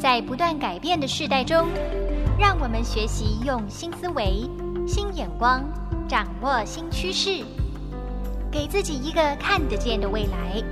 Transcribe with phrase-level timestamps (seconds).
[0.00, 1.68] 在不断改变的世代中，
[2.38, 4.48] 让我们学习用新思维。
[4.88, 5.62] 新眼光，
[6.08, 7.44] 掌握新趋势，
[8.50, 10.64] 给自己一个看得见的未来。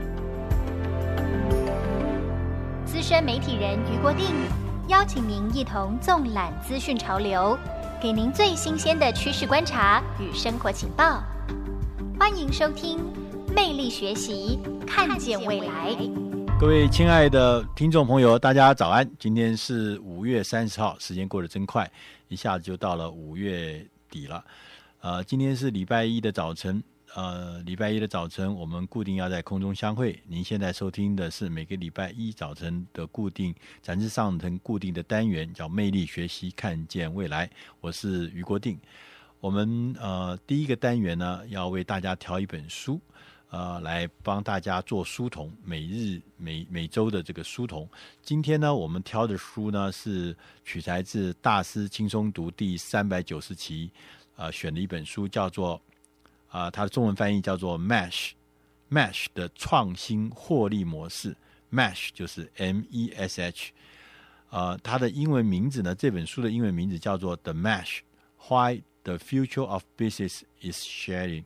[2.86, 4.34] 资深媒体人余国定
[4.88, 7.56] 邀请您一同纵览资讯潮流，
[8.00, 11.22] 给您最新鲜的趋势观察与生活情报。
[12.18, 12.98] 欢迎收听
[13.54, 15.92] 《魅力学习，看见未来》。
[16.60, 19.08] 各位亲爱的听众朋友，大家早安！
[19.16, 21.88] 今天是五月三十号，时间过得真快，
[22.26, 24.44] 一下子就到了五月底了，
[25.00, 26.82] 呃，今天是礼拜一的早晨，
[27.14, 30.20] 呃，礼拜一的早晨，我们固定要在空中相会。
[30.26, 37.48] 您现在收听的是每个礼拜一早晨的固定展翅上腾固定的单元，叫“魅力学习，看见未来”。
[37.80, 38.76] 我是余国定。
[39.38, 43.00] 我们呃第一个单元呢，要为大家挑一本书，
[43.50, 47.88] 呃，来帮大家做书童，每日每每周的这个书童。
[48.22, 53.90] 今天呢，我们挑的书呢是取材自《大师轻松读》第三百九十期，
[54.36, 55.80] 呃，选的一本书，叫做
[56.48, 61.34] 啊、呃，它的中文翻译叫做 “Mash”，Mash 的创新获利模式
[61.72, 63.70] ，Mash 就是 M E S H，
[64.50, 71.44] 呃，它的英文名字呢，这本书的英文名字叫做 The Mash，Why the Future of Business is Sharing。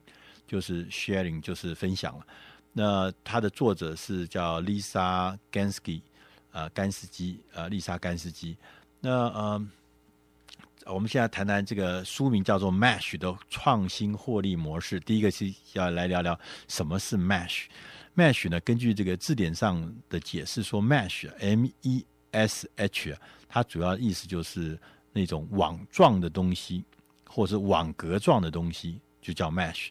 [0.52, 2.26] 就是 sharing，就是分享了。
[2.74, 6.02] 那它的作者是叫 Lisa Gansky，，
[6.50, 8.54] 呃，甘斯基，呃，丽莎甘斯基。
[9.00, 9.66] 那呃，
[10.84, 15.00] 我们现在谈谈这个书名叫做《Mash 的创新获利模式》。
[15.04, 16.38] 第一个是要来聊聊
[16.68, 17.64] 什么是 Mash。
[18.14, 23.16] Mash 呢，根据这个字典上的解释说，Mash，M E S H，
[23.48, 24.78] 它主要意思就是
[25.14, 26.84] 那种网状的东西，
[27.26, 29.88] 或者是网格状的东西，就叫 Mash。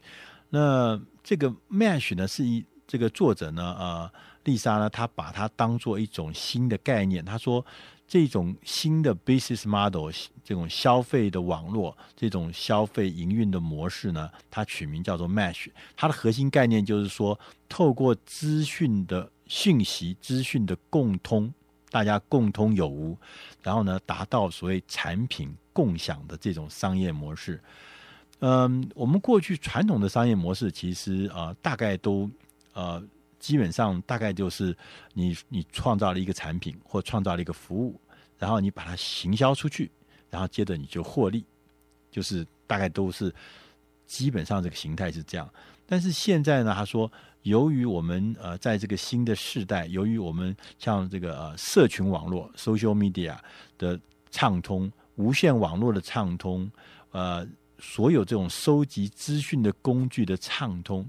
[0.53, 4.12] 那这个 Mash 呢，是一这个作者呢，呃，
[4.44, 7.23] 丽莎呢，她把它当做一种新的概念。
[7.23, 7.66] 她说，
[8.06, 10.11] 这种新的 business model，
[10.44, 15.69] 这种消费的网络，这种消费营运的模式呢，它取名叫做 Mash。
[15.95, 21.53] 它的核心概念就是说，透过资讯的讯息、资讯的共通，
[21.90, 23.17] 大家共通有无，
[23.61, 27.63] 然后呢，达到所谓产品共享的这种商业模式。
[28.41, 32.28] 嗯，我们过去传统的商业模式，其实啊、大概都
[32.74, 33.02] 呃，
[33.38, 34.75] 基本上大概就是
[35.13, 38.02] 你你创造了一个产品或创造了一个服务，
[38.40, 39.91] 然后你把它行销出去，
[40.28, 41.46] 然后接着你就获利，
[42.09, 43.31] 就是大概都是
[44.07, 45.47] 基本上这个形态是这样。
[45.85, 47.12] 但是现在呢，他说，
[47.44, 53.38] 由于我们呃，在这个新的世代，由于我们像这个呃，社群网络 （social media）
[53.78, 54.00] 的
[54.31, 56.68] 畅通，无线网络的畅通，
[57.12, 57.47] 呃。
[57.84, 61.03] 所有这种收集资讯的工具的畅通，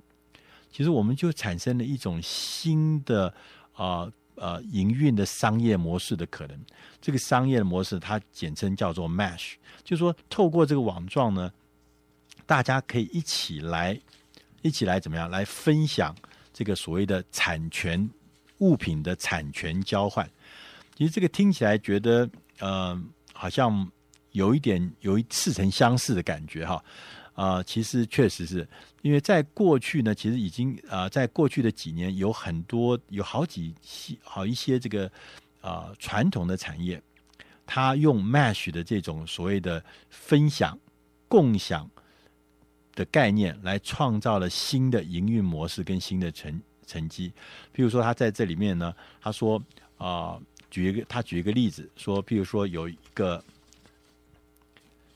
[0.71, 3.28] 其实我们就产生了一种新的
[3.75, 6.59] 啊呃，呃营运的商业模式的可能。
[6.99, 11.53] 这个商业模式它简称叫做 Mash，就是说透过这个网状呢，
[12.47, 14.00] 大家可以一起来
[14.62, 16.16] 一起来怎么样来分享
[16.55, 18.09] 这个所谓的产权
[18.59, 20.27] 物品的产权交换。
[20.97, 22.28] 其实这个听起来觉得
[22.61, 22.99] 呃
[23.34, 23.93] 好像。
[24.32, 26.84] 有一点有一似曾相识的感觉哈，
[27.34, 28.66] 啊、其实确实是
[29.03, 35.11] 因为在过去呢，其实已经啊、在过去的几年有很多有好几些好一些这个
[35.61, 37.00] 啊、传统的产业，
[37.67, 40.79] 它用 Mash 的这种所谓的分享
[41.29, 41.88] 共享
[42.94, 47.32] 的概念来创造了新的营运模式跟新的成成绩。
[47.75, 49.62] 譬如说，他在这里面呢，他说
[49.99, 50.40] 啊、
[50.70, 53.43] 举一个他举一个例子说，譬如说有一个。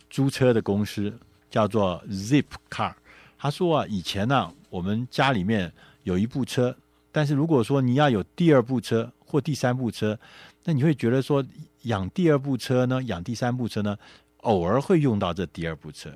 [0.08, 1.12] 租车的公司
[1.50, 2.94] 叫做 Zipcar，
[3.38, 5.72] 他说啊，以前呢、我们家里面
[6.04, 6.76] 有一部车，
[7.12, 10.18] 但是如果说你要有第二部车或第三部车，
[10.64, 11.44] 那你会觉得说
[11.82, 13.96] 养第二部车呢，养第三部车呢，
[14.38, 16.10] 偶尔会用到这第二部车，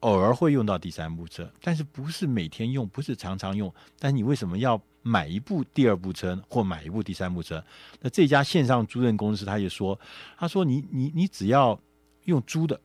[0.00, 3.72] 偶尔会用到第三部车，但是不是每天用，不是常常用。
[3.98, 7.62] 但是你为什么要买一部第二部车或买一部第三部车？
[8.00, 9.98] 那这家线上租赁公司他就说，
[10.36, 11.78] 他说你你你只要
[12.24, 12.78] 用租的。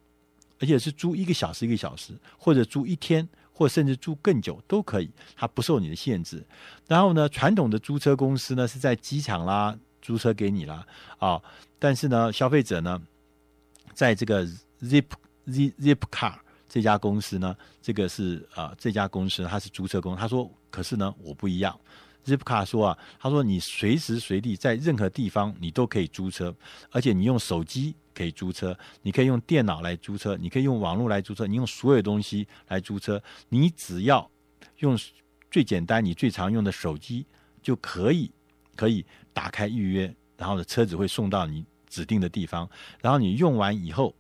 [0.60, 6.46] 而且是租一个小时一个小时，或者租一天，或甚至租更久都可以，它不受你的限制。
[6.88, 10.86] 然后呢，传统的租车公司呢是在机场啦租车给你啦
[11.18, 11.42] 啊，
[11.78, 13.02] 但是呢，消费者呢，
[13.94, 14.46] 在这个
[14.82, 15.06] Zip
[15.48, 16.36] Zip Zipcar
[16.68, 21.78] 这家公司呢，这个是啊这家公司它是租车公司，他说，可是呢我不一样。
[22.30, 26.56] Zipcar 说啊，他说你随时随地在任何地方你都可以租车，
[26.92, 34.30] 而且你用手机可以租车，你可以用电脑来租车，你可以用网络来租车，你用所有东西来租车，你只要
[34.80, 34.98] 用
[35.50, 37.26] 最简单你最常用的手机
[37.62, 38.32] 就可以
[38.76, 42.70] 可以打开预约，然后呢车子会送到你指定的地方，
[43.02, 44.14] 然后你用完以后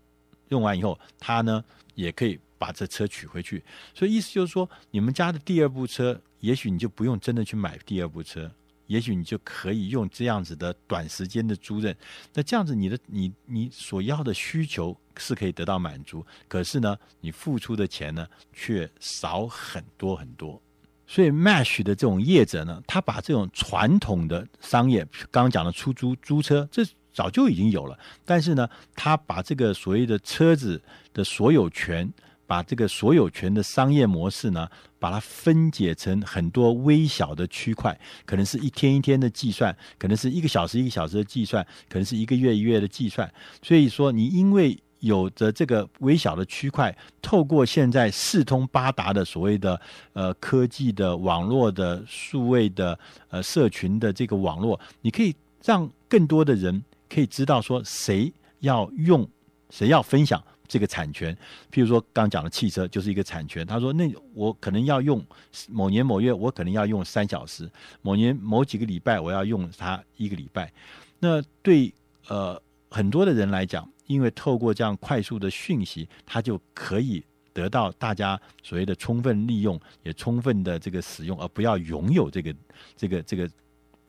[0.49, 1.63] 用完以后，他呢
[1.95, 3.63] 也可以把这车取回去，
[3.95, 6.21] 所以意思就是说你们家的第二部车。
[6.41, 8.49] 也许你就不用真的去买第二部车，
[8.87, 11.93] 也许你就可以用这样子的短时间的租赁。
[12.33, 20.61] 那这样子，你的你你所要的需求是可以得到满足，可是呢，你付出的钱呢却少很多很多。
[21.05, 28.65] 所以，Mesh 的这种业者呢，他把这种传统的商业，刚刚讲的出租租车，这早就已经有了，但是呢，
[28.95, 32.09] 他把这个所谓的车子的所有权。
[32.49, 34.67] 把这个所有权的商业模式呢，
[34.97, 43.31] 把它分解成很多微小的区块，可能是一天一天的计算，可能是一个小时一个小时的计算，可能是一个月一个月的计算。
[43.61, 49.79] 所以说，你因为有着这个微小的区块，透过现在四通八达的所谓的
[50.13, 52.97] 呃科技的网络的数位的
[53.29, 59.29] 呃社群的这个网络，你可以让更多的人可以知道说谁要用，
[59.69, 60.43] 谁要分享。
[60.69, 61.35] 这个产权，
[61.71, 63.65] 譬如说刚讲的汽车就是一个产权。
[63.65, 65.25] 他说：“那我可能要用
[65.67, 67.65] 某年某月，我可能要用三小时；
[68.03, 70.71] 某年某几个礼拜，我要用它一个礼拜。”
[71.19, 71.91] 那对
[72.27, 82.55] 呃很多的人来讲，因为透过这样快速的讯息，他就可以得到大家所谓的充分利用，也充分的这个使用，而不要拥有这个
[82.95, 83.49] 这个这个。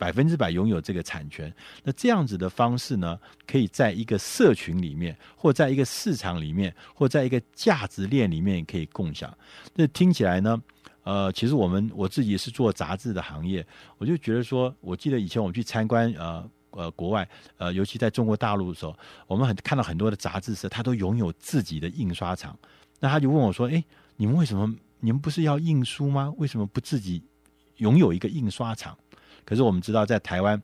[0.01, 1.53] 百分之百拥有这个产权，
[1.83, 9.31] 那这样子的方式呢，可以在一个社群里面，或在一个市场里面，或在一个价值链里面可以共享。
[9.75, 10.59] 那听起来呢，
[11.03, 13.63] 呃，其实我们我自己是做杂志的行业，
[13.99, 22.57] 我就觉得说，我记得以前我们去参观呃呃国外，呃，尤其在中国大陆的时候，我们很看到很多的杂志社，他都拥有自己的印刷厂。
[22.99, 23.83] 那他就问我说：“哎，
[24.17, 24.75] 你们为什么？
[24.99, 26.33] 你们不是要印书吗？
[26.37, 27.21] 为什么不自己
[27.77, 28.97] 拥有一个印刷厂？”
[29.45, 30.61] 可是我们知道，在台湾，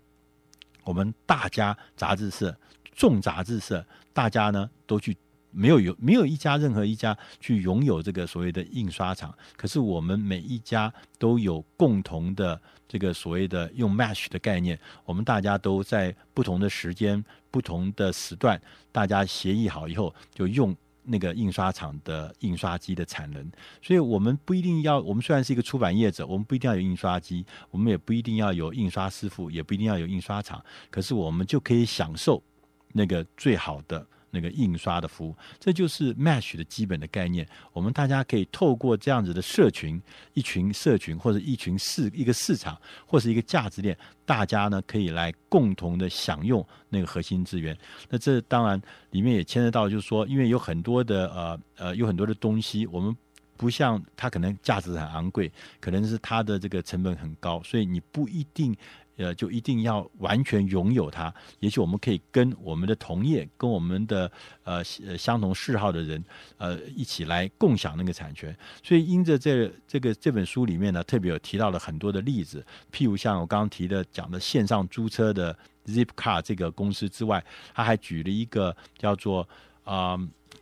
[0.84, 2.56] 我们大家杂志社、
[2.94, 5.16] 众杂志社，大家呢都去
[5.52, 9.34] 没有有没有一家任何一家去拥有这个所谓的印刷厂。
[9.56, 20.76] 可是我们每一家都有共同的这个所谓的用 Mesh 的概念，我们大家都在不同的时间、不同的时段，大家协议好以后就用。
[21.08, 23.50] 那个印刷厂的印刷机的产能，
[23.82, 25.00] 所以我们不一定要。
[25.00, 30.64] 我们虽然是一个出版业者，我们不一定要有印刷机，我们也不一定要有印刷师傅，也不一定要有印刷厂。
[30.92, 32.44] 可是我们就可以享受
[32.92, 34.06] 那个最好的。
[34.30, 37.48] 那个印刷的服务，这就是 Mesh 的基本的概念。
[37.74, 40.02] 我们大家可以透过这样子的社群，
[40.34, 47.78] 一群社群或者一群市一个市场或是一个价值链，大家呢可以来共同的享用那个核心资源。
[48.10, 48.82] 那这当然
[49.12, 53.16] 里面也牵涉到，就是说，因为有很多的呃呃有很多的东西，我们
[53.56, 58.76] 不像它可能价值很昂贵，可能是它的这个成本很高，所以你不一定。
[59.18, 61.34] 呃，就一定要完全拥有它。
[61.60, 64.32] 也许我们可以跟我们的同业、跟我们的
[64.64, 66.24] 呃相同嗜好的人，
[66.58, 68.56] 呃，一起来共享那个产权。
[68.84, 75.58] 所以，因着这这个这本书里面呢，特别有提到了很多的例子，譬如像我刚刚提的讲的线上租车的
[75.88, 77.44] Zipcar 这个公司之外，
[77.74, 79.50] 他还举了一个叫做
[79.84, 80.16] 啊、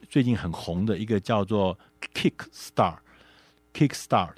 [0.10, 1.78] 最近很红的一个叫做
[2.14, 4.30] Kickstar，Kickstar，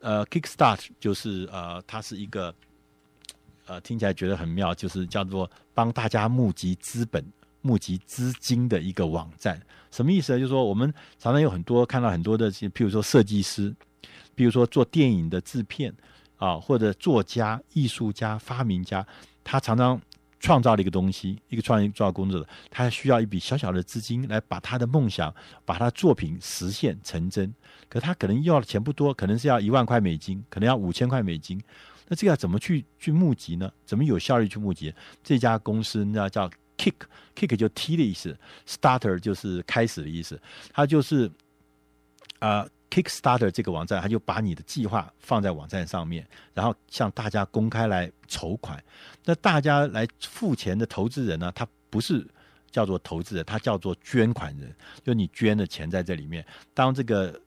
[0.00, 2.52] 呃，Kickstart 就是呃，它是一个。
[3.66, 7.24] 呃，听起来觉得很妙，就是叫做帮大家募集资本、
[7.62, 9.60] 募集资金的一个网站。
[9.90, 10.38] 什么意思呢？
[10.38, 13.74] 就是说，我们常常有很多看到很多的，譬如说设计师，
[14.34, 15.92] 比如说做电影的制片
[16.36, 19.04] 啊，或者作家、艺术家、发明家，
[19.42, 20.00] 他常常
[20.38, 27.52] 创造了一个东西，一个创造工作者，他需要一笔小小的资金来把他的梦想、把他的作品实现成真。
[27.88, 31.60] 可他可能要的钱不多，可能是要一万块美金，可能要五千块美金。
[32.08, 33.70] 那这个要怎么去去募集呢？
[33.84, 34.94] 怎么有效率去募集？
[35.22, 36.48] 这家公司呢叫
[36.78, 38.36] Kick，Kick 就踢的意思
[38.66, 40.40] ，Starter 就是开始的意思。
[40.72, 41.26] 它就是
[42.38, 48.82] 啊、呃、Kickstarter 这个网站，它就把你的计划放在网站上面，然后向大家公开来筹款。
[49.24, 52.26] 那大家来付钱的投资人呢，他不是
[52.70, 54.72] 叫做投资人，他叫做捐款人，
[55.02, 56.46] 就你捐的钱在这里面。
[56.74, 57.40] 当这个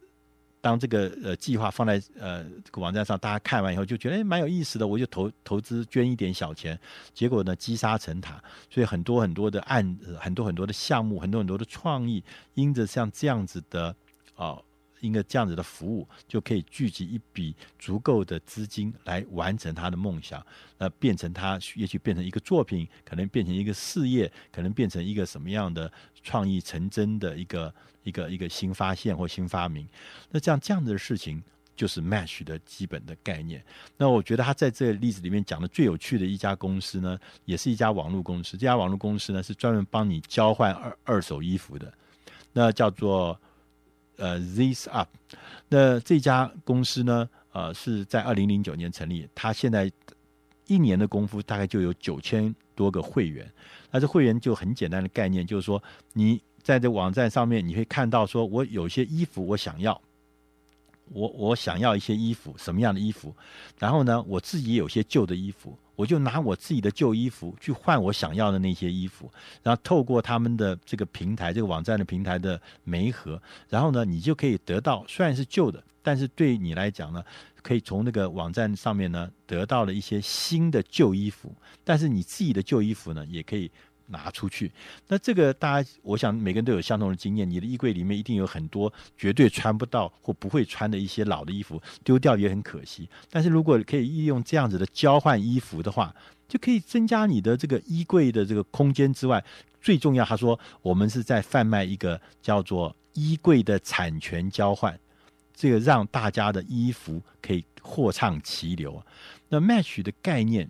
[0.61, 6.79] 当这个呃计划放在呃这个网站上，大家看完以后就觉得哎蛮有意思的，我就投投资捐一点小钱，
[7.13, 12.23] 结果呢积沙成塔，所以很多很多的案，很多很多的项目，很多很多的创意，
[12.55, 13.95] 因着像这样子的
[14.35, 14.57] 啊。
[15.01, 20.45] 一个这样子的服务，就可以聚集一笔足够的资金来完成他的梦想，
[20.77, 25.91] 呃，变成他也许变成一个作品，可能变成一个事业，可能变成一个什么样的
[26.21, 29.87] 创意成真的一个一个一个新发现或新发明。
[30.29, 31.41] 那这样这样子的事情，
[31.75, 33.63] 就是 Match 的基本的概念。
[33.97, 38.57] 那我觉得他在这个例子里面讲的最有趣的一家公司呢，也是一家网络公司。
[38.57, 41.93] 这家网络公司呢，是专门帮你交换二二手衣服的，
[42.51, 43.39] 那叫做。
[44.19, 45.09] 呃，This Up，
[45.69, 49.91] 那这家公司呢，呃，是在二零零九年成立，它现在
[50.67, 53.49] 一年的功夫大概就有九千多个会员。
[53.89, 55.81] 那这会员就很简单的概念，就是说
[56.13, 59.99] 你在这网站上面，你会看到说，我有些衣服我想要，
[61.11, 63.33] 我我想要一些衣服，什么样的衣服？
[63.79, 65.77] 然后呢，我自己有些旧的衣服。
[65.99, 69.29] 我就拿我自己的旧衣服去换我想要的那些衣服，
[69.61, 77.21] 然后透过他们的这个平台、这个网站的平台的媒合，然后呢，你就可以得到虽然是旧的，但是对你来讲呢，
[77.61, 81.53] 可以从那个网站上面呢得到了一些新的旧衣服，
[81.83, 83.69] 但是你自己的旧衣服呢也可以。
[84.09, 84.71] 拿出去，
[85.07, 87.49] 那这个大家，我想每个人都有相同的经验。
[87.49, 93.07] 你的衣柜里面一定有很多绝对穿不到或不会穿的一些老的衣服，丢掉也很可惜。
[93.29, 96.13] 但是如果可以利用这样子的交换衣服的话，
[96.47, 99.43] 就可以增加你的这个衣柜的这个空间之外，
[99.79, 104.99] 最重要，他说我们是在贩卖一个叫做衣柜的产权交换，
[105.53, 109.01] 这个让大家的衣服可以货畅其流。
[109.47, 110.67] 那 Match 的概念。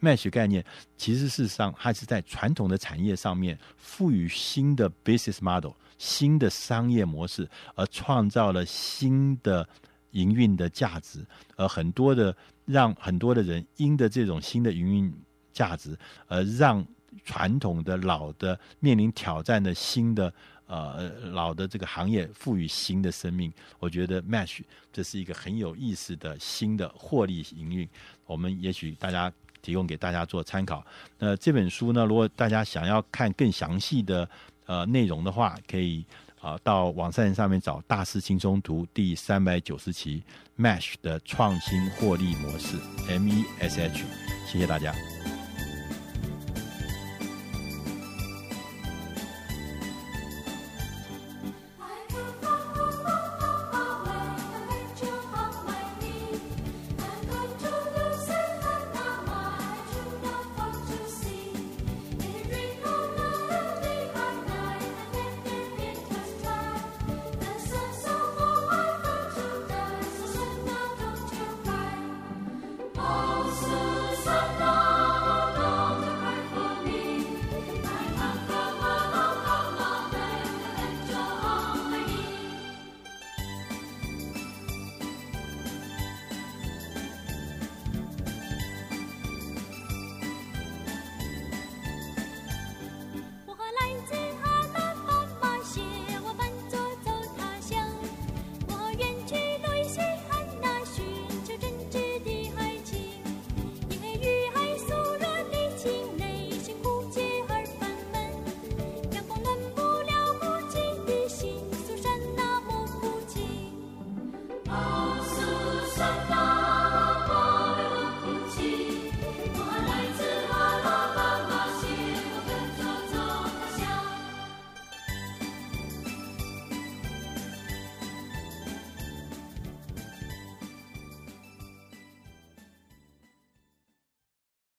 [0.00, 0.64] Match 概念
[0.96, 9.68] 其实事实上还是在传统的产业上面赋予新的 business model、新的商业模式，而创造了新的
[10.12, 11.26] 营运的价值，
[11.56, 15.12] 而很多的让很多的人因着这种新的营运
[15.52, 16.86] 价值，而让
[17.24, 20.32] 传统的老的面临挑战的新的
[20.66, 23.52] 呃老的这个行业赋予新的生命。
[23.80, 24.60] 我觉得 Match
[24.92, 27.88] 这是一个很有意思的新的获利营运。
[28.26, 29.32] 我们也许大家。
[29.62, 30.84] 提供给大家做参考。
[31.18, 34.28] 那这本书呢，如果大家想要看更详细的
[34.66, 36.04] 呃内容的话，可以
[36.40, 40.22] 啊、到网站上面找《大师轻松读》第三百九十期
[40.56, 42.76] mash 的创新获利模式
[43.08, 44.04] M E S H。
[44.46, 44.94] 谢谢大家。